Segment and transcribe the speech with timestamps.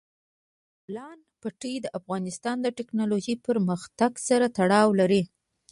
[0.03, 0.03] د
[0.83, 5.21] بولان پټي د افغانستان د تکنالوژۍ پرمختګ سره تړاو لري.